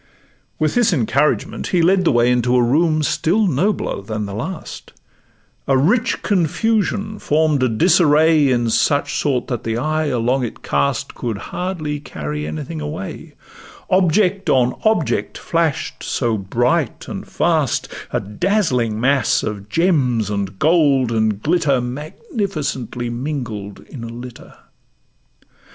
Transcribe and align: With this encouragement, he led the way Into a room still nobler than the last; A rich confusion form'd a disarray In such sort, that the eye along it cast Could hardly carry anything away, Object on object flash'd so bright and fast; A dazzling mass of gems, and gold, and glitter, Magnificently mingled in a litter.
With 0.57 0.73
this 0.73 0.91
encouragement, 0.93 1.67
he 1.67 1.83
led 1.83 2.05
the 2.05 2.11
way 2.11 2.31
Into 2.31 2.55
a 2.55 2.63
room 2.63 3.03
still 3.03 3.45
nobler 3.45 4.01
than 4.01 4.25
the 4.25 4.33
last; 4.33 4.93
A 5.67 5.77
rich 5.77 6.23
confusion 6.23 7.19
form'd 7.19 7.61
a 7.61 7.69
disarray 7.69 8.49
In 8.49 8.71
such 8.71 9.13
sort, 9.19 9.45
that 9.45 9.63
the 9.63 9.77
eye 9.77 10.07
along 10.07 10.43
it 10.43 10.63
cast 10.63 11.13
Could 11.13 11.37
hardly 11.53 11.99
carry 11.99 12.47
anything 12.47 12.81
away, 12.81 13.35
Object 13.91 14.49
on 14.49 14.73
object 14.85 15.37
flash'd 15.37 16.01
so 16.01 16.35
bright 16.35 17.07
and 17.07 17.27
fast; 17.27 17.87
A 18.11 18.19
dazzling 18.19 18.99
mass 18.99 19.43
of 19.43 19.69
gems, 19.69 20.31
and 20.31 20.57
gold, 20.57 21.11
and 21.11 21.43
glitter, 21.43 21.79
Magnificently 21.79 23.11
mingled 23.11 23.81
in 23.81 24.03
a 24.03 24.07
litter. 24.07 24.55